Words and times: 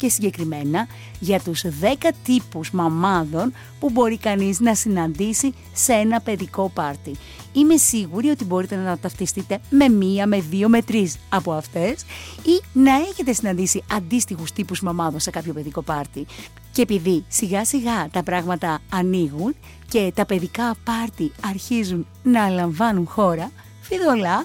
και 0.00 0.08
συγκεκριμένα 0.08 0.86
για 1.20 1.40
τους 1.40 1.64
10 1.80 2.10
τύπους 2.24 2.70
μαμάδων 2.70 3.52
που 3.80 3.90
μπορεί 3.90 4.18
κανείς 4.18 4.60
να 4.60 4.74
συναντήσει 4.74 5.54
σε 5.72 5.92
ένα 5.92 6.20
παιδικό 6.20 6.70
πάρτι. 6.74 7.16
Είμαι 7.52 7.76
σίγουρη 7.76 8.28
ότι 8.28 8.44
μπορείτε 8.44 8.76
να 8.76 8.98
ταυτιστείτε 8.98 9.60
με 9.70 9.88
μία, 9.88 10.26
με 10.26 10.40
δύο, 10.40 10.68
με 10.68 10.82
τρεις 10.82 11.16
από 11.28 11.52
αυτές 11.52 12.04
ή 12.42 12.62
να 12.72 12.92
έχετε 13.10 13.32
συναντήσει 13.32 13.84
αντίστοιχους 13.92 14.52
τύπους 14.52 14.80
μαμάδων 14.80 15.20
σε 15.20 15.30
κάποιο 15.30 15.52
παιδικό 15.52 15.82
πάρτι. 15.82 16.26
Και 16.72 16.82
επειδή 16.82 17.24
σιγά 17.28 17.64
σιγά 17.64 18.08
τα 18.12 18.22
πράγματα 18.22 18.78
ανοίγουν 18.90 19.54
και 19.88 20.12
τα 20.14 20.26
παιδικά 20.26 20.74
πάρτι 20.84 21.32
αρχίζουν 21.46 22.06
να 22.22 22.48
λαμβάνουν 22.48 23.06
χώρα, 23.06 23.50
φιδωλά 23.80 24.44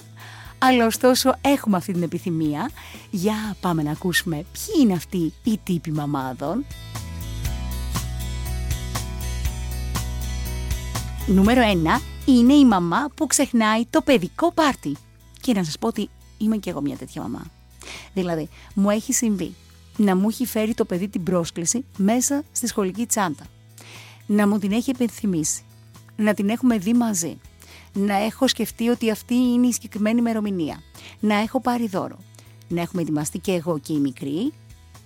αλλά 0.58 0.86
ωστόσο 0.86 1.34
έχουμε 1.40 1.76
αυτή 1.76 1.92
την 1.92 2.02
επιθυμία. 2.02 2.70
Για 3.10 3.56
πάμε 3.60 3.82
να 3.82 3.90
ακούσουμε 3.90 4.36
ποιοι 4.36 4.74
είναι 4.80 4.92
αυτοί 4.92 5.32
οι 5.44 5.58
τύποι 5.62 5.90
μαμάδων. 5.90 6.64
Νούμερο 11.26 11.62
1 11.96 12.00
είναι 12.26 12.52
η 12.52 12.64
μαμά 12.64 13.08
που 13.14 13.26
ξεχνάει 13.26 13.86
το 13.90 14.02
παιδικό 14.02 14.52
πάρτι. 14.52 14.96
Και 15.40 15.52
να 15.52 15.64
σας 15.64 15.78
πω 15.78 15.86
ότι 15.86 16.08
είμαι 16.38 16.56
και 16.56 16.70
εγώ 16.70 16.80
μια 16.80 16.96
τέτοια 16.96 17.22
μαμά. 17.22 17.42
Δηλαδή, 18.14 18.48
μου 18.74 18.90
έχει 18.90 19.12
συμβεί 19.12 19.54
να 19.96 20.16
μου 20.16 20.28
έχει 20.28 20.46
φέρει 20.46 20.74
το 20.74 20.84
παιδί 20.84 21.08
την 21.08 21.22
πρόσκληση 21.22 21.84
μέσα 21.96 22.42
στη 22.52 22.66
σχολική 22.66 23.06
τσάντα. 23.06 23.44
Να 24.26 24.48
μου 24.48 24.58
την 24.58 24.72
έχει 24.72 24.90
επενθυμίσει. 24.90 25.62
Να 26.16 26.34
την 26.34 26.48
έχουμε 26.48 26.78
δει 26.78 26.92
μαζί 26.92 27.38
να 27.96 28.14
έχω 28.14 28.48
σκεφτεί 28.48 28.88
ότι 28.88 29.10
αυτή 29.10 29.34
είναι 29.34 29.66
η 29.66 29.72
συγκεκριμένη 29.72 30.18
ημερομηνία, 30.18 30.82
να 31.20 31.34
έχω 31.34 31.60
πάρει 31.60 31.88
δώρο, 31.88 32.18
να 32.68 32.80
έχουμε 32.80 33.02
ετοιμαστεί 33.02 33.38
και 33.38 33.52
εγώ 33.52 33.78
και 33.78 33.92
η 33.92 33.98
μικρή, 33.98 34.52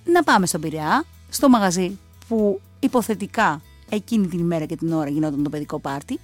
να 0.04 0.22
πάμε 0.22 0.46
στον 0.46 0.60
Πειραιά, 0.60 1.04
στο 1.28 1.48
μαγαζί 1.48 1.98
που 2.28 2.60
υποθετικά 2.80 3.60
εκείνη 3.88 4.26
την 4.26 4.38
ημέρα 4.38 4.64
και 4.64 4.76
την 4.76 4.92
ώρα 4.92 5.10
γινόταν 5.10 5.42
το 5.42 5.50
παιδικό 5.50 5.78
πάρτι. 5.78 6.18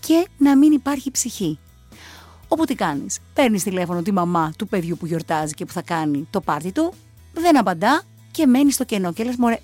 Και 0.00 0.26
να 0.38 0.56
μην 0.56 0.72
υπάρχει 0.72 1.10
ψυχή. 1.10 1.58
Όπου 2.48 2.64
τι 2.64 2.74
κάνεις, 2.74 3.18
παίρνεις 3.34 3.62
τηλέφωνο 3.62 4.02
τη 4.02 4.12
μαμά 4.12 4.52
του 4.58 4.68
παιδιού 4.68 4.96
που 4.96 5.06
γιορτάζει 5.06 5.54
και 5.54 5.64
που 5.64 5.72
θα 5.72 5.82
κάνει 5.82 6.26
το 6.30 6.40
πάρτι 6.40 6.72
του, 6.72 6.92
δεν 7.32 7.58
απαντά 7.58 8.02
και 8.30 8.46
μένει 8.46 8.72
στο 8.72 8.84
κενό 8.84 9.12
και 9.12 9.24
λες: 9.24 9.36
Μωρέ, 9.36 9.58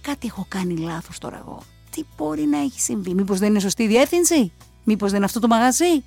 κάτι 0.00 0.26
έχω 0.26 0.46
κάνει 0.48 0.76
λάθος 0.76 1.18
τώρα 1.18 1.38
εγώ. 1.38 1.62
Τι 1.90 2.02
μπορεί 2.16 2.42
να 2.42 2.58
έχει 2.58 2.80
συμβεί, 2.80 3.14
Μήπως 3.14 3.38
δεν 3.38 3.48
είναι 3.48 3.60
σωστή 3.60 3.82
η 3.82 3.86
διεύθυνση, 3.86 4.52
Μήπως 4.84 5.08
δεν 5.08 5.16
είναι 5.16 5.24
αυτό 5.24 5.40
το 5.40 5.48
μαγαζί; 5.48 6.02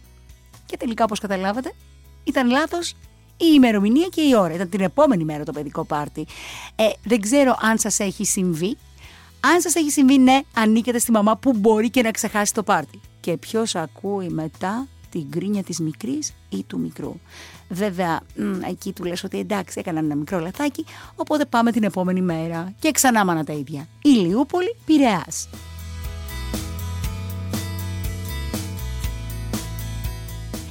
Και 0.65 0.77
τελικά 0.77 1.03
όπως 1.03 1.19
καταλάβατε 1.19 1.73
ήταν 2.23 2.49
λάθος 2.49 2.95
η 3.37 3.45
ημερομηνία 3.53 4.07
και 4.07 4.21
η 4.21 4.35
ώρα. 4.35 4.53
Ήταν 4.53 4.69
την 4.69 4.81
επόμενη 4.81 5.23
μέρα 5.23 5.43
το 5.43 5.51
παιδικό 5.51 5.83
πάρτι. 5.83 6.25
Ε, 6.75 6.83
δεν 7.03 7.21
ξέρω 7.21 7.55
αν 7.61 7.77
σας 7.77 7.99
έχει 7.99 8.25
συμβεί. 8.25 8.77
Αν 9.39 9.61
σας 9.61 9.75
έχει 9.75 9.89
συμβεί 9.89 10.17
ναι, 10.17 10.39
ανήκετε 10.55 10.99
στη 10.99 11.11
μαμά 11.11 11.37
που 11.37 11.53
μπορεί 11.57 11.89
και 11.89 12.01
να 12.01 12.11
ξεχάσει 12.11 12.53
το 12.53 12.63
πάρτι. 12.63 12.99
Και 13.19 13.37
ποιος 13.37 13.75
ακούει 13.75 14.29
μετά 14.29 14.87
την 15.09 15.25
γκρίνια 15.29 15.63
της 15.63 15.80
μικρής 15.80 16.33
ή 16.49 16.64
του 16.64 16.80
μικρού. 16.80 17.19
Βέβαια, 17.69 18.19
εκεί 18.69 18.93
του 18.93 19.03
λες 19.03 19.23
ότι 19.23 19.39
εντάξει 19.39 19.80
έκαναν 19.80 20.05
ένα 20.05 20.15
μικρό 20.15 20.39
λαθάκι, 20.39 20.85
οπότε 21.15 21.45
πάμε 21.45 21.71
την 21.71 21.83
επόμενη 21.83 22.21
μέρα. 22.21 22.73
Και 22.80 22.91
ξανά 22.91 23.25
μάνα 23.25 23.43
τα 23.43 23.53
ίδια. 23.53 23.87
Ηλιούπολη, 24.02 24.75
Πειραιάς. 24.85 25.49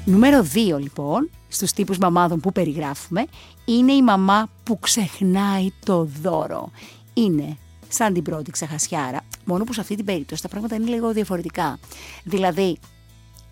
Νούμερο 0.07 0.47
2 0.55 0.79
λοιπόν, 0.79 1.31
στους 1.49 1.73
τύπους 1.73 1.99
μαμάδων 1.99 2.41
που 2.41 2.53
περιγράφουμε, 2.53 3.27
είναι 3.65 3.93
η 3.93 4.03
μαμά 4.03 4.49
που 4.63 4.79
ξεχνάει 4.79 5.73
το 5.85 6.09
δώρο. 6.23 6.71
Είναι 7.15 7.57
σαν 7.89 8.13
την 8.13 8.23
πρώτη 8.23 8.51
ξεχασιάρα, 8.51 9.21
μόνο 9.45 9.65
που 9.65 9.73
σε 9.73 9.81
αυτή 9.81 9.95
την 9.95 10.05
περίπτωση 10.05 10.43
τα 10.43 10.49
πράγματα 10.49 10.75
είναι 10.75 10.91
λίγο 10.91 11.13
διαφορετικά. 11.13 11.79
Δηλαδή, 12.25 12.79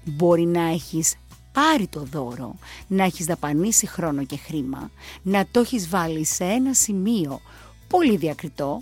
μπορεί 0.04 0.42
να 0.42 0.62
έχεις 0.62 1.14
πάρει 1.52 1.86
το 1.86 2.00
δώρο, 2.00 2.54
να 2.86 3.04
έχεις 3.04 3.26
δαπανίσει 3.26 3.86
χρόνο 3.86 4.24
και 4.24 4.36
χρήμα, 4.36 4.90
να 5.22 5.46
το 5.50 5.60
έχεις 5.60 5.88
βάλει 5.88 6.24
σε 6.24 6.44
ένα 6.44 6.74
σημείο 6.74 7.40
πολύ 7.88 8.16
διακριτό, 8.16 8.80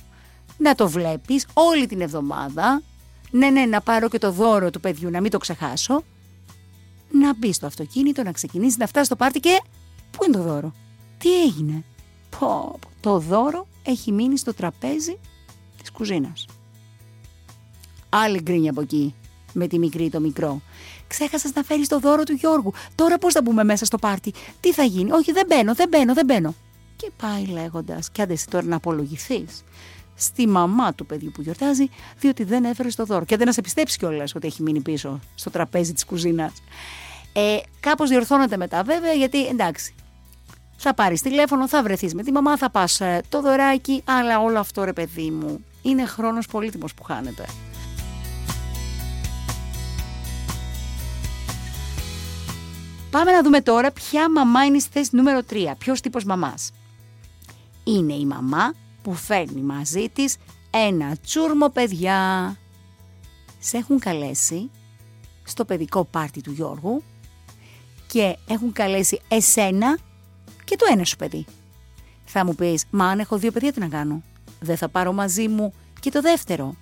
να 0.57 0.75
το 0.75 0.89
βλέπεις 0.89 1.47
όλη 1.53 1.87
την 1.87 2.01
εβδομάδα, 2.01 2.83
ναι 3.31 3.51
ναι 3.51 3.67
να 3.67 3.81
πάρω 3.81 4.09
και 4.09 4.19
το 4.19 4.33
δώρο 4.33 4.71
του 4.71 4.81
παιδιού 4.81 5.11
να 5.11 5.21
μην 5.21 5.31
το 5.31 5.39
ξεχάσω 5.39 6.03
να 7.11 7.35
μπεις 7.37 7.57
στο 7.57 7.67
αυτοκίνητο, 7.67 8.23
να 8.23 8.33
ξεκινήσεις, 8.33 8.77
να 8.77 8.87
φτάσεις 8.87 9.07
στο 9.07 9.17
πάρτι 9.17 9.41
και. 9.41 9.61
Πού 10.11 10.25
είναι 10.25 10.37
το 10.37 10.43
δώρο, 10.43 10.73
τι 11.19 11.43
έγινε; 11.43 11.85
Πω, 12.39 12.79
το 13.01 13.19
δώρο 13.19 13.67
έχει 13.83 14.13
μείνει 14.13 14.39
στο 14.39 14.55
τραπέζι 14.55 15.19
της 15.81 15.91
κουζίνας. 15.91 16.47
Άλλη 18.09 18.41
γκρίνια 18.43 18.71
από 18.71 18.81
εκεί, 18.81 19.15
με 19.53 19.67
τη 19.67 19.79
μικρή 19.79 20.05
ή 20.05 20.11
το 20.11 20.21
μικρό. 20.21 20.61
Ξέχασα 21.07 21.51
να 21.55 21.63
φέρεις 21.63 21.89
το 21.89 21.99
δώρο 21.99 22.23
του 22.23 22.33
Γιώργου. 22.33 22.73
Τώρα 22.95 23.19
πώς 23.19 23.33
θα 23.33 23.43
μπούμε 23.43 23.65
μέσα 23.65 23.85
στο 23.85 23.99
πάρτι, 23.99 24.33
τι 24.61 24.73
θα 24.73 24.83
γίνει; 24.83 25.13
Όχι, 25.13 25.33
δεν 25.33 25.47
μπαίνω, 25.49 25.75
δεν 25.75 25.89
μπαίνω, 25.89 26.15
δεν 26.15 26.25
μπαίνω. 26.25 26.55
Και 26.97 27.11
πάει 27.17 27.45
λέγοντας, 27.45 28.11
και 28.11 28.23
άντε 28.23 28.37
τώρα 28.51 28.67
να 28.67 28.77
απολογηθείς 28.77 29.65
στη 30.21 30.49
μαμά 30.49 30.95
του 30.95 31.07
παιδιού 31.07 31.31
που 31.35 31.43
γιορτάζει, 31.43 31.89
διότι 32.19 32.45
δεν 32.45 32.65
έφερε 32.65 32.89
το 32.89 33.05
δώρο. 33.05 33.25
Και 33.25 33.37
δεν 33.37 33.47
να 33.47 33.53
σε 33.53 33.61
πιστέψει 33.61 33.99
κιόλας 33.99 34.35
ότι 34.35 34.47
έχει 34.47 34.63
μείνει 34.63 34.81
πίσω 34.81 35.21
στο 35.35 35.51
τραπέζι 35.51 35.93
της 35.93 36.05
κουζίνας. 36.05 36.53
Ε, 37.33 37.57
Κάπως 37.81 38.09
διορθώνεται 38.09 38.57
μετά 38.57 38.83
βέβαια, 38.83 39.13
γιατί 39.13 39.47
εντάξει. 39.47 39.95
Θα 40.77 40.95
πάρεις 40.95 41.23
τηλέφωνο, 41.23 41.69
θα 41.69 41.83
βρεθείς 41.83 42.15
με 42.15 42.23
τη 42.23 42.33
μαμά, 42.33 42.57
θα 42.57 42.71
πας 42.71 43.01
ε, 43.01 43.21
το 43.29 43.41
δωράκι, 43.41 44.03
αλλά 44.05 44.41
όλο 44.41 44.59
αυτό 44.59 44.85
ρε 44.85 44.93
παιδί 44.93 45.31
μου 45.31 45.65
είναι 45.83 46.05
χρόνος 46.05 46.47
πολύτιμος 46.47 46.95
που 46.95 47.03
χάνεται. 47.03 47.45
Πάμε 53.11 53.33
να 53.33 53.43
δούμε 53.43 53.61
τώρα 53.61 53.91
ποια 53.91 54.31
μαμά 54.31 54.65
είναι 54.65 54.79
στη 54.79 54.91
θέση 54.93 55.17
νούμερο 55.17 55.41
3. 55.51 55.73
Ποιος 55.79 56.01
τύπος 56.01 56.25
μαμάς; 56.25 56.71
Είναι 57.85 58.13
η 58.13 58.27
μαμά 58.27 58.73
που 59.03 59.15
φέρνει 59.15 59.61
μαζί 59.61 60.09
της 60.09 60.37
ένα 60.71 61.17
τσούρμο 61.17 61.69
παιδιά. 61.69 62.57
Σε 63.59 63.77
έχουν 63.77 63.99
καλέσει 63.99 64.71
στο 65.45 65.65
παιδικό 65.65 66.05
πάρτι 66.05 66.41
του 66.41 66.53
Γιώργου 66.53 67.03
και 68.07 68.37
έχουν 68.49 68.73
καλέσει 68.73 69.21
εσένα 69.29 69.99
και 70.65 70.77
το 70.77 70.87
ένα 70.91 71.05
σου 71.05 71.17
παιδί. 71.17 71.45
Θα 72.25 72.45
μου 72.45 72.55
πεις, 72.55 72.85
μα 72.91 73.09
αν 73.09 73.19
έχω 73.19 73.39
δύο 73.39 73.51
παιδιά 73.51 73.73
τι 73.73 73.81
να 73.81 73.89
κάνω; 73.89 74.23
Δεν 74.61 74.77
θα 74.77 74.89
πάρω 74.89 75.13
μαζί 75.13 75.49
μου 75.49 75.73
και 76.01 76.11
το 76.11 76.21
δεύτερο. 76.21 76.75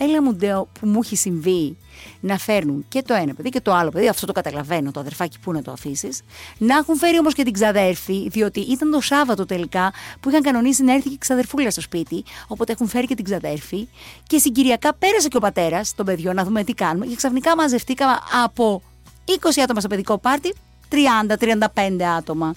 Έλα 0.00 0.22
μου 0.22 0.34
ντέο 0.34 0.68
που 0.80 0.86
μου 0.86 1.00
έχει 1.02 1.16
συμβεί 1.16 1.76
να 2.20 2.38
φέρνουν 2.38 2.84
και 2.88 3.02
το 3.02 3.14
ένα 3.14 3.34
παιδί 3.34 3.48
και 3.48 3.60
το 3.60 3.72
άλλο 3.72 3.90
παιδί, 3.90 4.08
αυτό 4.08 4.26
το 4.26 4.32
καταλαβαίνω, 4.32 4.90
το 4.90 5.00
αδερφάκι 5.00 5.38
που 5.38 5.52
να 5.52 5.62
το 5.62 5.70
αφήσεις. 5.72 6.22
Να 6.58 6.76
έχουν 6.76 6.96
φέρει 6.96 7.18
όμως 7.18 7.34
και 7.34 7.42
την 7.42 7.52
ξαδέρφη, 7.52 8.28
διότι 8.28 8.60
ήταν 8.60 8.90
το 8.90 9.00
Σάββατο 9.00 9.46
τελικά 9.46 9.92
που 10.20 10.28
είχαν 10.28 10.42
κανονίσει 10.42 10.82
να 10.84 10.92
έρθει 10.92 11.08
και 11.08 11.14
η 11.14 11.18
ξαδερφούλα 11.18 11.70
στο 11.70 11.80
σπίτι. 11.80 12.24
Οπότε 12.46 12.72
έχουν 12.72 12.88
φέρει 12.88 13.06
και 13.06 13.14
την 13.14 13.24
ξαδέρφη. 13.24 13.88
Και 14.26 14.38
συγκυριακά 14.38 14.94
πέρασε 14.94 15.28
και 15.28 15.36
ο 15.36 15.40
πατέρας 15.40 15.94
των 15.94 16.06
παιδιών 16.06 16.34
να 16.34 16.44
δούμε 16.44 16.64
τι 16.64 16.74
κάνουμε. 16.74 17.06
Και 17.06 17.16
ξαφνικά 17.16 17.56
μαζευτήκαμε 17.56 18.18
από 18.44 18.82
20 19.24 19.30
άτομα 19.62 19.80
στο 19.80 19.88
παιδικό 19.88 20.18
πάρτι, 20.18 20.54
30-35 20.90 22.02
άτομα. 22.18 22.54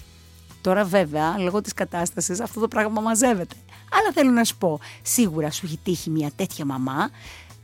Τώρα 0.62 0.84
βέβαια, 0.84 1.38
λόγω 1.38 1.60
της 1.60 1.74
κατάστασης, 1.74 2.40
αυτό 2.40 2.60
το 2.60 2.68
πράγμα 2.68 3.00
μαζεύεται. 3.00 3.54
Αλλά 3.92 4.12
θέλω 4.14 4.30
να 4.30 4.44
σου 4.44 4.56
πω, 4.56 4.80
σίγουρα 5.02 5.50
σου 5.50 5.66
έχει 5.66 5.78
τύχει 5.82 6.10
μια 6.10 6.30
τέτοια 6.36 6.64
μαμά 6.64 7.10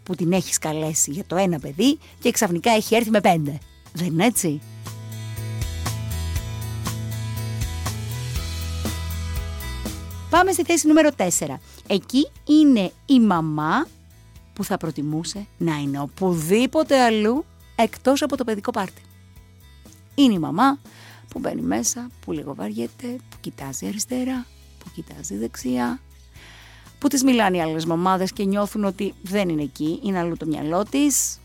που 0.02 0.14
την 0.14 0.32
έχεις 0.32 0.58
καλέσει 0.58 1.10
για 1.10 1.24
το 1.26 1.36
ένα 1.36 1.58
παιδί 1.58 1.98
και 2.20 2.30
ξαφνικά 2.30 2.70
έχει 2.70 2.94
έρθει 2.94 3.10
με 3.10 3.20
πέντε. 3.20 3.58
Δεν 3.92 4.06
είναι 4.06 4.24
έτσι; 4.24 4.60
Πάμε 10.30 10.52
στη 10.52 10.64
θέση 10.64 10.86
νούμερο 10.86 11.10
4. 11.16 11.26
Εκεί 11.86 12.30
είναι 12.44 12.92
η 13.06 13.20
μαμά 13.20 13.86
που 14.52 14.64
θα 14.64 14.76
προτιμούσε 14.76 15.46
να 15.58 15.76
είναι 15.76 16.00
οπουδήποτε 16.00 17.02
αλλού 17.02 17.44
εκτός 17.76 18.22
από 18.22 18.36
το 18.36 18.44
παιδικό 18.44 18.70
πάρτι. 18.70 19.02
Είναι 20.14 20.34
η 20.34 20.38
μαμά 20.38 20.78
που 21.28 21.38
μπαίνει 21.38 21.62
μέσα, 21.62 22.10
που 22.24 22.32
λίγο 22.32 22.54
βαριέται, 22.54 23.06
που 23.06 23.36
κοιτάζει 23.40 23.86
αριστερά, 23.86 24.46
που 24.78 24.90
κοιτάζει 24.94 25.36
δεξιά, 25.36 26.00
που 26.02 26.08
που 26.98 27.08
τις 27.08 27.24
μιλάνε 27.24 27.56
οι 27.56 27.60
άλλες 27.60 27.84
μαμάδες 27.84 28.32
και 28.32 28.44
νιώθουν 28.44 28.84
ότι 28.84 29.14
δεν 29.22 29.48
είναι 29.48 29.62
εκεί, 29.62 30.00
είναι 30.02 30.18
αλλού 30.18 30.36
το 30.36 30.46
μυαλό 30.46 30.82
της, 30.90 31.40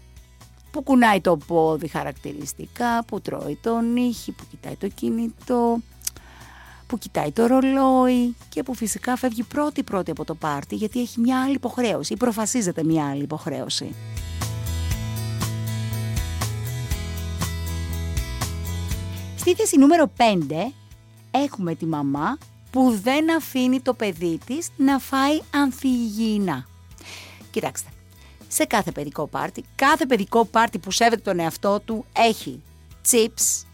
που 0.72 0.84
κουνάει 0.84 1.22
το 1.22 1.38
πόδι 1.38 1.88
χαρακτηριστικά, 1.88 3.04
που 3.04 3.22
τρώει 3.22 3.58
τον 3.62 3.96
ήχη, 3.96 4.32
που 4.32 4.44
κοιτάει 4.50 4.76
το 4.76 4.88
κινητό, 4.88 5.80
που 6.88 6.98
κοιτάει 6.98 7.32
το 7.32 7.46
ρολόι 7.46 8.36
και 8.50 8.64
που 8.64 8.74
φυσικά 8.74 9.16
φεύγει 9.16 9.44
πρώτη-πρώτη 9.44 10.12
από 10.12 10.26
το 10.26 10.36
πάρτι 10.36 10.76
γιατί 10.76 11.02
έχει 11.02 11.20
μια 11.20 11.42
άλλη 11.42 11.54
υποχρέωση 11.54 12.14
ή 12.14 12.18
προφασίζεται 12.18 12.84
μια 12.84 13.10
άλλη 13.10 13.24
υποχρέωση. 13.24 13.96
Στη 19.44 19.56
θέση 19.56 19.78
νούμερο 19.78 20.12
5 20.18 20.22
έχουμε 21.32 21.76
τη 21.76 21.86
μαμά 21.86 22.38
που 22.72 23.00
δεν 23.04 23.36
αφήνει 23.36 23.80
το 23.80 23.94
παιδί 23.94 24.40
της 24.46 24.70
να 24.78 25.00
φάει 25.00 25.40
ανθυγιεινά. 25.54 26.66
Κοιτάξτε, 27.52 27.90
σε 28.48 28.66
κάθε 28.66 28.92
παιδικό 28.92 29.28
πάρτι, 29.28 29.64
κάθε 29.76 30.06
παιδικό 30.06 30.46
πάρτι 30.46 30.80
που 30.80 30.92
σέβεται 30.92 31.22
τον 31.22 31.40
εαυτό 31.40 31.80
του 31.86 32.06
έχει 32.14 32.62
chips, 33.12 33.66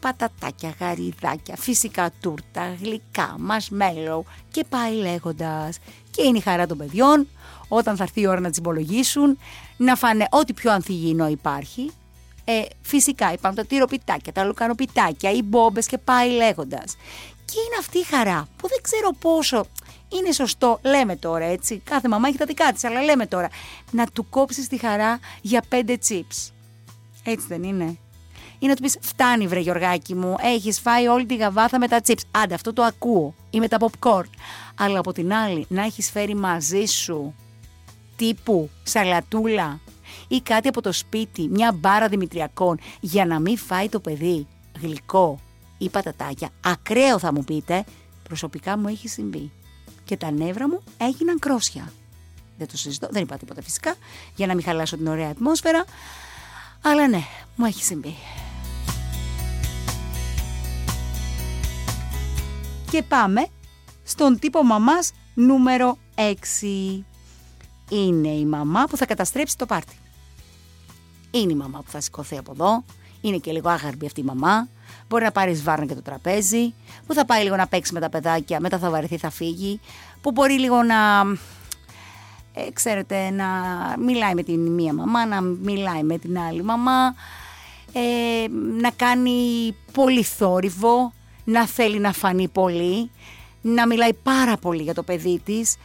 πατατάκια, 0.00 0.74
γαριδάκια, 0.80 1.56
φυσικά 1.56 2.10
τούρτα, 2.20 2.76
γλυκά, 2.80 3.36
μασμέλο 3.38 4.24
και 4.50 4.64
πάει 4.68 4.94
λέγοντας. 4.94 5.78
Και 6.10 6.22
είναι 6.22 6.38
η 6.38 6.40
χαρά 6.40 6.66
των 6.66 6.78
παιδιών 6.78 7.28
όταν 7.68 7.96
θα 7.96 8.02
έρθει 8.02 8.20
η 8.20 8.26
ώρα 8.26 8.40
να 8.40 8.48
τις 8.48 8.58
υπολογίσουν, 8.58 9.38
να 9.76 9.96
φάνε 9.96 10.26
ό,τι 10.30 10.52
πιο 10.52 10.72
ανθυγιεινό 10.72 11.28
υπάρχει. 11.28 11.90
Ε, 12.50 12.64
φυσικά 12.82 13.32
υπάρχουν 13.32 13.62
τα 13.62 13.66
τυροπιτάκια, 13.68 14.32
τα 14.32 14.44
λουκανοπιτάκια, 14.44 15.30
οι 15.30 15.42
μπόμπες 15.42 15.86
και 15.86 15.98
πάει 15.98 16.30
λέγοντας. 16.30 16.96
Και 17.44 17.60
είναι 17.66 17.76
αυτή 17.78 17.98
η 17.98 18.02
χαρά 18.02 18.48
που 18.56 18.68
δεν 18.68 18.78
ξέρω 18.82 19.10
πόσο 19.20 19.66
είναι 20.08 20.32
σωστό, 20.32 20.80
λέμε 20.82 21.16
τώρα 21.16 21.44
έτσι, 21.44 21.82
κάθε 21.84 22.08
μαμά 22.08 22.28
έχει 22.28 22.36
τα 22.36 22.44
δικά 22.44 22.72
της, 22.72 22.84
αλλά 22.84 23.02
λέμε 23.02 23.26
τώρα, 23.26 23.48
να 23.90 24.06
του 24.06 24.28
κόψεις 24.28 24.68
τη 24.68 24.78
χαρά 24.78 25.18
για 25.40 25.62
πέντε 25.68 25.98
chips. 26.08 26.50
Έτσι 27.24 27.46
δεν 27.48 27.62
είναι; 27.62 27.98
Ή 28.58 28.66
να 28.66 28.74
του 28.74 28.82
πεις: 28.82 28.98
Φτάνει, 29.00 29.46
βρε 29.46 29.60
Γιωργάκι 29.60 30.14
μου, 30.14 30.36
έχεις 30.40 30.80
φάει 30.80 31.06
όλη 31.06 31.26
τη 31.26 31.36
γαβάθα 31.36 31.78
με 31.78 31.88
τα 31.88 32.00
chips. 32.06 32.22
Άντε, 32.30 32.54
αυτό 32.54 32.72
το 32.72 32.82
ακούω. 32.82 33.34
Ή 33.50 33.58
με 33.58 33.68
τα 33.68 33.76
popcorn. 33.80 34.30
Αλλά 34.78 34.98
από 34.98 35.12
την 35.12 35.32
άλλη, 35.32 35.66
να 35.68 35.84
έχεις 35.84 36.10
φέρει 36.10 36.34
μαζί 36.34 36.84
σου 36.84 37.34
τύπου 38.16 38.70
σαλατούλα 38.82 39.80
ή 40.30 40.40
κάτι 40.40 40.68
από 40.68 40.80
το 40.80 40.92
σπίτι, 40.92 41.48
μια 41.48 41.72
μπάρα 41.72 42.08
δημητριακών, 42.08 42.78
για 43.00 43.26
να 43.26 43.40
μην 43.40 43.58
φάει 43.58 43.88
το 43.88 44.00
παιδί 44.00 44.46
γλυκό 44.80 45.40
ή 45.78 45.88
πατατάκια. 45.88 46.48
Ακραίο 46.64 47.18
θα 47.18 47.32
μου 47.32 47.44
πείτε, 47.44 47.84
προσωπικά 48.22 48.78
μου 48.78 48.88
έχει 48.88 49.08
συμβεί. 49.08 49.50
Και 50.04 50.16
τα 50.16 50.30
νεύρα 50.30 50.68
μου 50.68 50.82
έγιναν 50.96 51.38
κρόσια. 51.38 51.92
Δεν 52.58 52.68
το 52.68 52.76
συζητώ, 52.76 53.08
δεν 53.10 53.22
είπα 53.22 53.36
τίποτα 53.36 53.62
φυσικά, 53.62 53.94
για 54.34 54.46
να 54.46 54.54
μην 54.54 54.64
χαλάσω 54.64 54.96
την 54.96 55.06
ωραία 55.06 55.28
ατμόσφαιρα. 55.28 55.84
Αλλά 56.82 57.08
ναι, 57.08 57.22
μου 57.56 57.64
έχει 57.64 57.84
συμβεί. 57.84 58.14
Και 62.90 63.02
πάμε 63.02 63.46
στον 64.04 64.38
τύπο 64.38 64.62
μαμάς 64.62 65.12
νούμερο 65.34 65.98
6. 66.14 67.02
Είναι 67.90 68.28
η 68.28 68.44
μαμά 68.44 68.84
που 68.84 68.96
θα 68.96 69.06
καταστρέψει 69.06 69.56
το 69.56 69.66
πάρτι. 69.66 69.94
Είναι 71.30 71.52
η 71.52 71.56
μαμά 71.56 71.78
που 71.78 71.90
θα 71.90 72.00
σηκωθεί 72.00 72.38
από 72.38 72.52
εδώ. 72.52 72.84
Είναι 73.20 73.36
και 73.36 73.52
λίγο 73.52 73.68
άγαρμπη 73.68 74.06
αυτή 74.06 74.20
η 74.20 74.24
μαμά. 74.24 74.68
Μπορεί 75.08 75.24
να 75.24 75.32
πάρει 75.32 75.52
βάρνα 75.52 75.86
και 75.86 75.94
το 75.94 76.02
τραπέζι. 76.02 76.74
Που 77.06 77.14
θα 77.14 77.24
πάει 77.24 77.42
λίγο 77.42 77.56
να 77.56 77.66
παίξει 77.66 77.92
με 77.92 78.00
τα 78.00 78.08
παιδάκια. 78.08 78.60
Μετά 78.60 78.78
θα 78.78 78.90
βαρεθεί, 78.90 79.16
θα 79.16 79.30
φύγει. 79.30 79.80
Που 80.20 80.30
μπορεί 80.30 80.58
λίγο 80.58 80.82
να. 80.82 81.20
Ε, 82.52 82.70
ξέρετε, 82.72 83.30
να 83.30 83.46
μιλάει 83.98 84.34
με 84.34 84.42
την 84.42 84.60
μία 84.60 84.94
μαμά, 84.94 85.26
να 85.26 85.40
μιλάει 85.40 86.02
με 86.02 86.18
την 86.18 86.38
άλλη 86.38 86.62
μαμά. 86.62 87.14
Ε, 87.92 88.48
να 88.80 88.90
κάνει 88.90 89.74
πολύ 89.92 90.22
θόρυβο 90.22 91.12
να 91.44 91.66
θέλει 91.66 91.98
να 91.98 92.12
φανεί 92.12 92.48
πολύ, 92.48 93.10
να 93.60 93.86
μιλάει 93.86 94.14
πάρα 94.14 94.56
πολύ 94.56 94.82
για 94.82 94.94
το 94.94 95.02
παιδί 95.02 95.40
της 95.44 95.76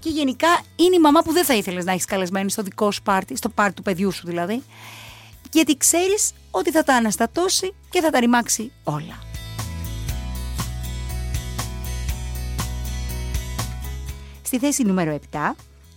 και 0.00 0.08
γενικά 0.08 0.60
είναι 0.76 0.96
η 0.96 0.98
μαμά 0.98 1.22
που 1.22 1.32
δεν 1.32 1.44
θα 1.44 1.54
ήθελες 1.54 1.84
να 1.84 1.92
έχεις 1.92 2.04
καλεσμένη 2.04 2.50
στο 2.50 2.62
δικό 2.62 2.90
σου 2.90 3.02
πάρτι, 3.02 3.36
στο 3.36 3.48
πάρτι 3.48 3.74
του 3.74 3.82
παιδιού 3.82 4.10
σου 4.10 4.26
δηλαδή, 4.26 4.62
γιατί 5.52 5.76
ξέρεις 5.76 6.32
ότι 6.50 6.70
θα 6.70 6.82
τα 6.82 6.94
αναστατώσει 6.94 7.74
και 7.90 8.00
θα 8.00 8.10
τα 8.10 8.20
ρημάξει 8.20 8.72
όλα. 8.84 9.18
Στη 14.42 14.58
θέση 14.58 14.82
νούμερο 14.82 15.18
7 15.32 15.38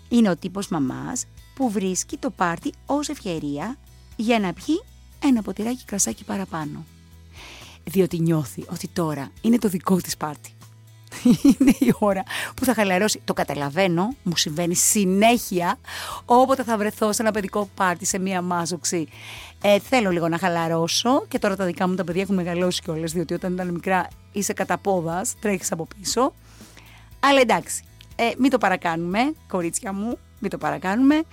είναι 0.10 0.30
ο 0.30 0.38
τύπος 0.38 0.68
μαμάς 0.68 1.26
που 1.56 1.72
βρίσκει 1.72 2.18
το 2.18 2.30
πάρτι 2.30 2.74
ως 2.86 3.10
ευκαιρία 3.10 3.78
για 4.16 4.40
να 4.40 4.54
πιει 4.54 4.84
ένα 5.24 5.42
ποτηράκι 5.42 5.84
κρασάκι 5.86 6.24
παραπάνω 6.24 6.86
διότι 7.84 8.20
νιώθει 8.20 8.64
ότι 8.70 8.88
τώρα 8.88 9.32
είναι 9.42 9.58
το 9.58 9.68
δικό 9.68 9.98
της 9.98 10.18
πάρτι. 10.18 10.54
Είναι 11.44 11.74
η 11.80 11.94
ώρα 12.00 12.24
που 12.56 12.66
θα 12.66 12.74
χαλαρώσει. 12.74 13.22
Το 13.26 13.34
καταλαβαίνω, 13.34 14.16
μου 14.24 14.38
συμβαίνει 14.38 14.76
συνέχεια 14.76 15.78
όποτε 16.26 16.64
θα 16.64 16.78
βρεθώ 16.78 17.14
σε 17.14 17.22
ένα 17.22 17.32
παιδικό 17.32 17.70
πάρτι, 17.76 18.06
σε 18.06 18.20
μία 18.20 18.42
μάζοξη. 18.42 19.08
Ε, 19.62 19.80
θέλω 19.80 20.10
λίγο 20.10 20.28
να 20.28 20.38
χαλαρώσω 20.38 21.26
και 21.28 21.40
τώρα 21.40 21.56
τα 21.56 21.66
δικά 21.66 21.88
μου 21.88 21.96
τα 21.96 22.04
παιδιά 22.04 22.22
έχουν 22.22 22.36
μεγαλώσει 22.36 22.82
κιόλας, 22.82 23.12
διότι 23.12 23.34
όταν 23.34 23.54
ήταν 23.54 23.70
μικρά 23.70 24.08
είσαι 24.32 24.54
κατά 24.54 24.78
πόδας, 24.78 25.36
τρέχεις 25.40 25.72
από 25.72 25.88
πίσω. 25.98 26.34
Αλλά 27.20 27.40
εντάξει, 27.40 27.84
ε, 28.16 28.32
μην 28.38 28.50
το 28.50 28.58
παρακάνουμε, 28.58 29.34
κορίτσια 29.48 29.94
μου, 29.94 30.18
μην 30.40 30.50
το 30.50 30.58
παρακάνουμε 30.58 31.24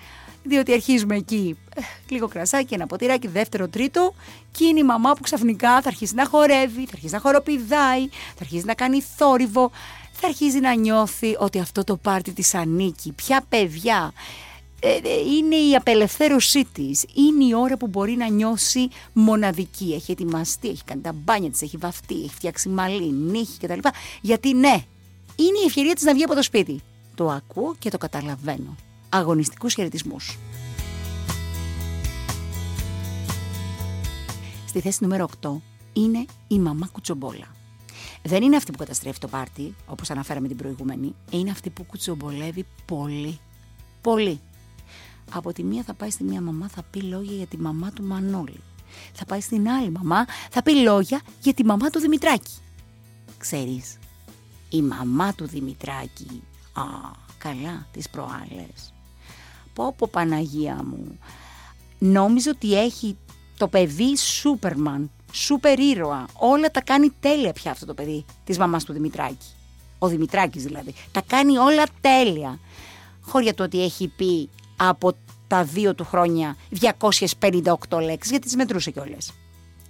διότι 0.43 0.73
αρχίζουμε 0.73 1.17
εκεί 1.17 1.59
ε, 1.75 1.81
λίγο 2.09 2.29
κρασάκι, 2.29 2.75
ένα 2.75 2.87
ποτηράκι, 2.87 3.29
δεύτερο, 3.29 3.69
τρίτο 3.69 4.15
και 4.51 4.65
είναι 4.65 4.79
η 4.79 4.85
μαμά 4.85 5.13
που 5.13 5.23
ξαφνικά 5.23 5.81
θα 5.81 5.89
αρχίσει 5.89 6.15
να 6.15 6.27
χορεύει, 6.27 6.85
θα 6.85 6.93
αρχίσει 6.93 7.15
να 7.15 7.21
χοροπηδάει, 7.21 8.09
θα 8.09 8.41
αρχίσει 8.41 8.65
να 8.65 8.75
κάνει 8.75 9.03
θόρυβο, 9.17 9.71
θα 10.13 10.27
αρχίζει 10.27 10.61
να 10.61 10.75
νιώθει 10.75 11.37
ότι 11.39 11.59
αυτό 11.59 11.85
το 11.85 11.97
πάρτι 11.97 12.33
της 12.33 12.55
ανήκει, 12.55 13.13
ποια 13.13 13.45
παιδιά, 13.49 14.13
ε, 14.83 14.89
ε, 14.89 15.19
είναι 15.37 15.57
η 15.57 15.75
απελευθέρωσή 15.75 16.65
της. 16.73 17.05
Είναι 17.15 17.45
η 17.45 17.55
ώρα 17.55 17.77
που 17.77 17.87
μπορεί 17.87 18.17
να 18.17 18.29
νιώσει 18.29 18.89
μοναδική. 19.13 19.93
Έχει 19.95 20.13
ετοιμαστεί, 20.13 20.69
έχει 20.69 20.85
κάνει 20.85 21.01
τα 21.01 21.13
μπάνια 21.13 21.51
της, 21.51 21.63
έχει 21.63 21.77
βαφτεί, 21.77 22.15
έχει 22.15 22.35
φτιάξει 22.35 22.69
μαλλί, 22.69 23.13
νύχη 23.13 23.59
κτλ. 23.59 23.89
Γιατί 24.21 24.55
ναι, 24.55 24.85
είναι 25.37 25.59
η 25.63 25.67
ευκαιρία 25.67 25.95
της 25.95 26.05
να 26.05 26.15
βγει 26.15 26.25
από 26.25 26.35
το 26.35 26.43
σπίτι. 26.43 26.81
Το 27.15 27.29
ακούω 27.29 27.75
και 27.79 27.91
το 27.91 27.99
καταλαβαίνω 27.99 28.77
αγωνιστικούς 29.11 29.75
χαιρετισμούς. 29.75 30.39
Στη 34.67 34.81
θέση 34.81 34.99
νούμερο 35.03 35.29
8 35.43 35.51
είναι 35.93 36.25
η 36.49 36.59
μαμά 36.59 36.89
κουτσομπόλα. 36.93 37.55
Δεν 38.23 38.43
είναι 38.43 38.57
αυτή 38.57 38.73
που 38.73 38.79
καταστρέφει 38.79 39.19
το 39.19 39.29
πάρτι, 39.29 39.75
όπως 39.87 40.11
αναφέραμε 40.11 40.49
την 40.49 40.57
προηγούμενη, 40.57 41.15
είναι 41.31 41.51
αυτή 41.51 41.71
που 41.71 41.85
κουτσομπολεύει 41.85 42.67
πολύ. 42.87 43.39
Πολύ. 44.01 44.41
Από 45.33 45.53
τη 45.53 45.63
μία 45.63 45.83
θα 45.83 45.95
πάει 45.95 46.11
στη 46.11 46.25
μία 46.25 46.41
μαμά, 46.41 46.69
θα 46.69 46.83
πει 46.83 47.01
λόγια 47.01 47.37
για 47.37 47.47
τη 47.47 47.59
μαμά 47.59 47.91
του 47.91 48.03
Μανώλη. 48.03 48.61
Θα 49.13 49.25
πάει 49.25 49.41
στην 49.41 49.69
άλλη 49.69 49.91
μαμά, 49.91 50.27
θα 50.51 50.63
πει 50.63 50.83
λόγια 50.83 51.21
για 51.41 51.55
τη 51.55 51.65
μαμά 51.65 51.91
του 51.91 52.01
Δημητράκη. 52.01 52.53
Ξέρεις, 53.39 53.99
η 54.69 54.83
μαμά 54.83 55.35
του 55.35 55.47
Δημητράκη, 55.47 56.43
α, 56.73 56.83
καλά, 57.39 57.87
τις 57.93 58.11
προάλλες, 58.11 58.93
πω 59.73 59.95
πω 59.99 60.09
Παναγία 60.11 60.81
μου. 60.85 61.19
Νόμιζε 61.99 62.49
ότι 62.51 62.79
έχει 62.79 63.17
το 63.57 63.69
παιδί 63.69 64.17
Σούπερμαν, 64.17 65.11
σούπερ 65.33 65.79
ήρωα. 65.79 66.27
Όλα 66.39 66.71
τα 66.71 66.81
κάνει 66.81 67.11
τέλεια 67.21 67.53
πια 67.53 67.71
αυτό 67.71 67.87
το 67.87 67.95
παιδί 67.95 68.25
της 68.45 68.59
μαμάς 68.59 68.85
του 68.85 68.93
Δημητράκη. 68.93 69.47
Ο 69.99 70.07
Δημητράκης 70.09 70.63
δηλαδή. 70.63 70.95
Τα 71.13 71.23
κάνει 71.27 71.57
όλα 71.57 71.85
τέλεια. 72.01 72.59
Χώρια 73.21 73.55
του 73.55 73.63
ότι 73.67 73.83
έχει 73.83 74.09
πει 74.09 74.49
από 74.77 75.13
τα 75.47 75.65
δύο 75.65 75.95
του 75.95 76.05
χρόνια 76.05 76.57
258 76.81 78.01
λέξεις, 78.03 78.31
γιατί 78.31 78.47
τις 78.47 78.57
μετρούσε 78.57 78.91
κιόλας. 78.91 79.33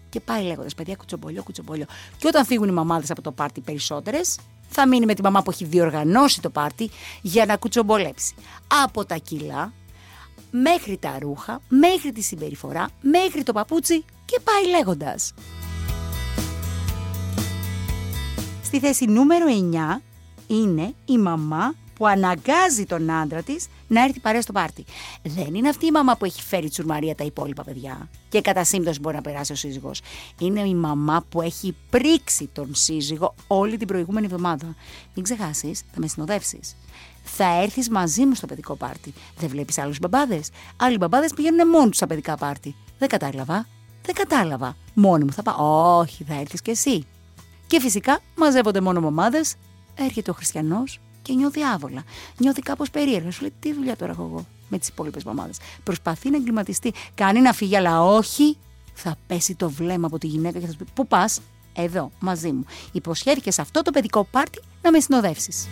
Και 0.08 0.20
πάει 0.20 0.44
λέγοντας, 0.44 0.74
παιδιά, 0.74 0.96
κουτσομπολιό, 0.96 1.42
κουτσομπολιό. 1.42 1.84
Και 2.16 2.26
όταν 2.26 2.44
φύγουν 2.44 2.68
οι 2.68 2.72
μαμάδες 2.72 3.10
από 3.10 3.22
το 3.22 3.32
πάρτι 3.32 3.60
περισσότερες, 3.60 4.38
θα 4.70 4.88
μείνει 4.88 5.06
με 5.06 5.14
τη 5.14 5.22
μαμά 5.22 5.42
που 5.42 5.50
έχει 5.50 5.64
διοργανώσει 5.64 6.40
το 6.40 6.50
πάρτι 6.50 6.90
για 7.22 7.46
να 7.46 7.56
κουτσομπολέψει. 7.56 8.34
Από 8.84 9.04
τα 9.04 9.16
κιλά 9.16 9.72
μέχρι 10.50 10.96
τα 10.96 11.18
ρούχα, 11.20 11.60
μέχρι 11.68 12.12
τη 12.12 12.22
συμπεριφορά, 12.22 12.88
μέχρι 13.00 13.42
το 13.42 13.52
παπούτσι 13.52 14.04
και 14.24 14.40
πάει 14.44 14.76
λέγοντας. 14.76 15.34
Στη 18.62 18.78
θέση 18.78 19.04
νούμερο 19.04 19.46
9 19.96 20.00
είναι 20.46 20.94
η 21.04 21.18
μαμά 21.18 21.74
που 22.00 22.06
αναγκάζει 22.06 22.84
τον 22.84 23.10
άντρα 23.10 23.42
της 23.42 23.66
να 23.88 24.04
έρθει 24.04 24.20
παρέα 24.20 24.42
στο 24.42 24.52
πάρτι. 24.52 24.84
Δεν 25.22 25.54
είναι 25.54 25.68
αυτή 25.68 25.86
η 25.86 25.90
μαμά 25.90 26.16
που 26.16 26.24
έχει 26.24 26.42
φέρει 26.42 26.68
τσουρμαρία 26.68 27.14
τα 27.14 27.24
υπόλοιπα 27.24 27.64
παιδιά 27.64 28.08
και 28.28 28.40
κατά 28.40 28.64
σύμπτωση 28.64 29.00
μπορεί 29.00 29.14
να 29.16 29.20
περάσει 29.20 29.52
ο 29.52 29.54
σύζυγος. 29.54 30.00
Είναι 30.38 30.60
η 30.60 30.74
μαμά 30.74 31.24
που 31.28 31.40
έχει 31.40 31.76
πρίξει 31.90 32.48
τον 32.52 32.74
σύζυγο 32.74 33.34
όλη 33.46 33.76
την 33.76 33.86
προηγούμενη 33.86 34.26
εβδομάδα. 34.26 34.74
Μην 35.14 35.24
ξεχάσεις, 35.24 35.82
θα 35.92 36.00
με 36.00 36.06
συνοδεύσεις. 36.06 36.76
θα 37.24 37.62
έρθεις 37.62 37.90
μαζί 37.90 38.24
μου 38.24 38.34
στο 38.34 38.46
παιδικό 38.46 38.74
πάρτι. 38.74 39.14
Δεν 39.38 39.48
βλέπεις 39.48 39.78
άλλους 39.78 39.98
μπαμπάδες; 39.98 40.50
Άλλοι 40.76 40.96
μπαμπάδες 40.96 41.32
πηγαίνουν 41.34 41.68
μόνοι 41.68 41.88
τους 41.88 41.96
στα 41.96 42.06
παιδικά 42.06 42.36
πάρτι. 42.36 42.74
Δεν 42.98 43.08
κατάλαβα; 43.08 43.66
Δεν 44.02 44.14
κατάλαβα. 44.14 44.76
Μόνοι 44.94 45.24
μου 45.24 45.32
θα 45.32 45.42
πάω. 45.42 45.98
Όχι, 45.98 46.24
θα 46.24 46.34
έρθεις 46.34 46.62
κι 46.62 46.70
εσύ. 46.70 47.06
Και 47.66 47.80
φυσικά 47.80 48.18
μαζεύονται 48.36 48.80
μόνο 48.80 49.00
μαμάδες. 49.00 49.54
Έρχεται 49.94 50.30
ο 50.30 50.34
χριστιανός 50.34 51.00
και 51.30 51.36
νιώθει 51.36 51.62
άβολα. 51.62 52.02
Νιώθει 52.36 52.60
κάπως 52.60 52.90
περίεργα. 52.90 53.30
Σου 53.30 53.40
λέει 53.40 53.52
τι 53.60 53.72
δουλειά 53.72 53.96
τώρα 53.96 54.12
έχω 54.12 54.22
εγώ 54.22 54.46
με 54.68 54.78
τις 54.78 54.88
υπόλοιπες 54.88 55.24
μαμάδες. 55.24 55.56
Προσπαθεί 55.82 56.30
να 56.30 56.36
εγκληματιστεί. 56.36 56.92
Κάνει 57.14 57.40
να 57.40 57.52
φύγει, 57.52 57.76
αλλά 57.76 58.02
όχι. 58.02 58.56
Θα 58.94 59.16
πέσει 59.26 59.54
το 59.54 59.70
βλέμμα 59.70 60.06
από 60.06 60.18
τη 60.18 60.26
γυναίκα 60.26 60.58
και 60.58 60.66
θα 60.66 60.72
σου 60.72 60.78
πει: 60.78 60.84
Πού 60.94 61.06
πας, 61.06 61.40
εδώ, 61.72 62.10
μαζί 62.20 62.52
μου. 62.52 62.64
Υποσχέθηκες 62.92 63.54
σε 63.54 63.60
αυτό 63.60 63.82
το 63.82 63.90
παιδικό 63.90 64.24
πάρτι 64.24 64.60
να 64.82 64.90
με 64.90 65.00
συνοδεύσεις. 65.00 65.68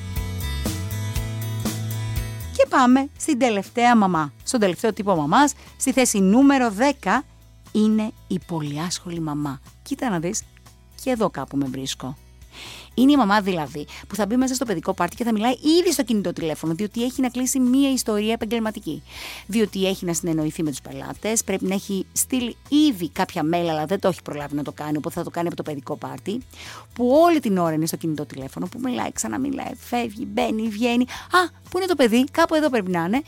Και 2.56 2.66
πάμε 2.68 3.08
στην 3.18 3.38
τελευταία 3.38 3.96
μαμά. 3.96 4.32
Στον 4.42 4.60
τελευταίο 4.60 4.92
τύπο 4.92 5.14
μαμάς, 5.14 5.52
στη 5.76 5.92
θέση 5.92 6.18
νούμερο 6.18 6.72
10 7.02 7.24
είναι 7.72 8.12
η 8.26 8.38
πολυάσχολη 8.46 9.20
μαμά. 9.20 9.60
Κοίτα 9.82 10.10
να 10.10 10.18
δεις, 10.18 10.42
και 11.02 11.10
εδώ 11.10 11.30
κάπου 11.30 11.56
με 11.56 11.66
βρίσκω. 11.66 12.16
Είναι 13.00 13.12
η 13.12 13.16
μαμά 13.16 13.40
δηλαδή 13.40 13.86
που 14.08 14.14
θα 14.14 14.26
μπει 14.26 14.36
μέσα 14.36 14.54
στο 14.54 14.64
παιδικό 14.64 14.94
πάρτι 14.94 15.16
και 15.16 15.24
θα 15.24 15.32
μιλάει 15.32 15.52
ήδη 15.52 15.92
στο 15.92 16.02
κινητό 16.02 16.32
τηλέφωνο, 16.32 16.74
διότι 16.74 17.04
έχει 17.04 17.20
να 17.20 17.28
κλείσει 17.28 17.60
μία 17.60 17.92
ιστορία 17.92 18.32
επαγγελματική. 18.32 19.02
Διότι 19.46 19.86
έχει 19.86 20.04
να 20.04 20.12
συνεννοηθεί 20.12 20.62
με 20.62 20.70
τους 20.70 20.80
πελάτες, 20.80 21.44
πρέπει 21.44 21.64
να 21.64 21.74
έχει 21.74 22.06
στείλει 22.12 22.56
ήδη 22.88 23.08
κάποια 23.10 23.42
mail, 23.52 23.66
αλλά 23.68 23.86
δεν 23.86 24.00
το 24.00 24.08
έχει 24.08 24.22
προλάβει 24.22 24.54
να 24.54 24.62
το 24.62 24.72
κάνει, 24.72 24.96
οπότε 24.96 25.14
θα 25.14 25.22
το 25.22 25.30
κάνει 25.30 25.46
από 25.46 25.56
το 25.56 25.62
παιδικό 25.62 25.96
πάρτι. 25.96 26.40
Που 26.92 27.08
όλη 27.24 27.40
την 27.40 27.58
ώρα 27.58 27.72
είναι 27.72 27.86
στο 27.86 27.96
κινητό 27.96 28.26
τηλέφωνο, 28.26 28.66
που 28.66 28.80
μιλάει, 28.82 29.12
ξαναμιλάει, 29.12 29.74
φεύγει, 29.78 30.26
μπαίνει, 30.26 30.68
βγαίνει. 30.68 31.02
Α, 31.02 31.60
πού 31.70 31.78
είναι 31.78 31.86
το 31.86 31.94
παιδί, 31.94 32.24
κάπου 32.30 32.54
εδώ 32.54 32.70
πρέπει 32.70 32.90
να 32.90 33.04
είναι. 33.04 33.22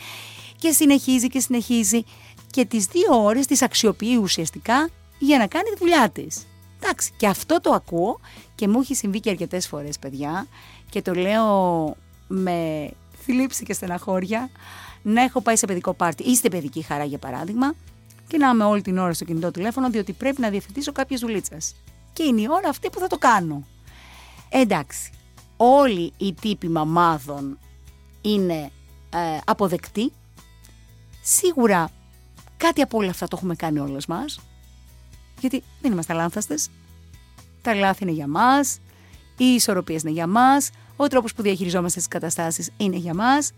Και 0.56 0.70
συνεχίζει 0.70 1.26
και 1.26 1.40
συνεχίζει. 1.40 2.04
Και 2.50 2.64
τις 2.64 2.84
δύο 2.84 3.22
ώρες 3.22 3.46
τις 3.46 3.62
αξιοποιεί 3.62 4.18
ουσιαστικά 4.22 4.88
για 5.18 5.38
να 5.38 5.46
κάνει 5.46 5.70
τη 5.70 5.76
δουλειά 5.78 6.10
της. 6.10 6.46
Εντάξει, 6.82 7.12
και 7.16 7.26
αυτό 7.26 7.60
το 7.60 7.72
ακούω 7.72 8.20
και 8.54 8.68
μου 8.68 8.80
έχει 8.80 8.94
συμβεί 8.94 9.20
και 9.20 9.30
αρκετές 9.30 9.68
φορές, 9.68 9.98
παιδιά, 9.98 10.46
και 10.90 11.02
το 11.02 11.14
λέω 11.14 11.96
με 12.28 12.90
θλίψη 13.24 13.64
και 13.64 13.72
στεναχώρια, 13.72 14.50
να 15.02 15.22
έχω 15.22 15.40
πάει 15.40 15.56
σε 15.56 15.66
παιδικό 15.66 15.94
πάρτι 15.94 16.22
ή 16.22 16.34
στην 16.34 16.50
παιδική 16.50 16.82
χαρά 16.82 17.04
για 17.04 17.18
παράδειγμα, 17.18 17.74
και 18.26 18.36
να 18.36 18.48
είμαι 18.48 18.64
όλη 18.64 18.82
την 18.82 18.98
ώρα 18.98 19.12
στο 19.12 19.24
κινητό 19.24 19.50
τηλέφωνο, 19.50 19.90
διότι 19.90 20.12
πρέπει 20.12 20.40
να 20.40 20.50
διευθετήσω 20.50 20.92
κάποιες 20.92 21.20
δουλίτσες. 21.20 21.74
Και 22.12 22.22
είναι 22.22 22.40
η 22.40 22.46
ώρα 22.50 22.68
αυτή 22.68 22.90
που 22.90 22.98
θα 22.98 23.06
το 23.06 23.18
κάνω. 23.18 23.66
Εντάξει, 24.48 25.10
όλοι 25.56 26.12
οι 26.16 26.32
τύποι 26.32 26.68
μαμάδων 26.68 27.58
είναι 28.20 28.70
ε, 29.10 29.38
αποδεκτοί. 29.44 30.12
Σίγουρα 31.22 31.90
κάτι 32.56 32.80
από 32.80 32.98
όλα 32.98 33.10
αυτά 33.10 33.28
το 33.28 33.36
έχουμε 33.36 33.54
κάνει 33.54 33.78
όλες 33.78 34.06
μας. 34.06 34.40
Γιατί 35.40 35.62
δεν 35.80 35.92
είμαστε 35.92 36.12
λάνθαστες. 36.12 36.68
Τα 37.62 37.74
λάθη 37.74 38.02
είναι 38.02 38.12
για 38.12 38.26
μας, 38.26 38.78
οι 39.36 39.44
ισορροπίες 39.44 40.02
είναι 40.02 40.10
για 40.10 40.26
μας, 40.26 40.70
ο 40.96 41.06
τρόπος 41.06 41.34
που 41.34 41.42
διαχειριζόμαστε 41.42 41.98
τις 41.98 42.08
καταστάσεις 42.08 42.70
είναι 42.76 42.96
για 42.96 43.14
μας. 43.14 43.52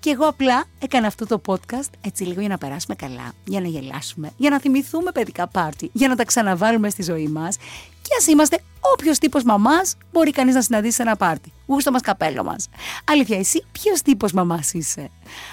Και 0.00 0.10
εγώ 0.10 0.26
απλά 0.26 0.64
έκανα 0.78 1.06
αυτό 1.06 1.26
το 1.26 1.40
podcast 1.46 1.90
έτσι 2.00 2.24
λίγο 2.24 2.40
για 2.40 2.48
να 2.48 2.58
περάσουμε 2.58 2.94
καλά, 2.94 3.32
για 3.44 3.60
να 3.60 3.68
γελάσουμε, 3.68 4.30
για 4.36 4.50
να 4.50 4.60
θυμηθούμε 4.60 5.12
παιδικά 5.12 5.46
πάρτι, 5.46 5.90
για 5.92 6.08
να 6.08 6.16
τα 6.16 6.24
ξαναβάλουμε 6.24 6.90
στη 6.90 7.02
ζωή 7.02 7.28
μας 7.28 7.56
και 8.02 8.14
ας 8.18 8.26
είμαστε 8.26 8.60
όποιος 8.80 9.18
τύπος 9.18 9.42
μαμάς 9.42 9.96
μπορεί 10.12 10.30
κανείς 10.30 10.54
να 10.54 10.62
συναντήσει 10.62 10.94
σε 10.94 11.02
ένα 11.02 11.16
πάρτι. 11.16 11.52
Γούστο 11.66 11.90
μας 11.90 12.00
καπέλο 12.00 12.44
μας. 12.44 12.68
Αλήθεια, 13.04 13.38
εσύ 13.38 13.64
ποιος 13.72 14.02
τύπος 14.02 14.32
μαμάς 14.32 14.72
είσαι; 14.72 15.10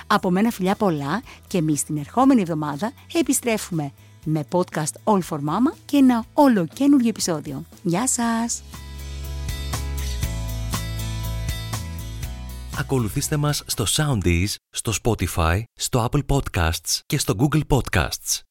Από 0.07 0.29
μένα 0.31 0.51
φιλιά 0.51 0.75
πολλά 0.75 1.21
και 1.47 1.57
εμείς 1.57 1.83
την 1.83 1.97
ερχόμενη 1.97 2.41
εβδομάδα 2.41 2.91
επιστρέφουμε 3.13 3.91
με 4.25 4.45
podcast 4.51 4.93
All 5.03 5.19
for 5.29 5.37
Mama 5.37 5.77
και 5.85 5.97
ένα 5.97 6.25
όλο 6.33 6.67
καινούργιο 6.73 7.09
επεισόδιο. 7.09 7.65
Γεια 7.83 8.07
σας! 8.07 8.63
Ακολουθήστε 12.77 13.37
μας 13.37 13.63
στο 13.65 13.85
Soundees, 13.87 14.55
στο 14.69 14.93
Spotify, 15.03 15.61
στο 15.73 16.09
Apple 16.11 16.25
Podcasts 16.25 16.99
και 17.05 17.17
στο 17.17 17.35
Google 17.37 17.61
Podcasts. 17.67 18.41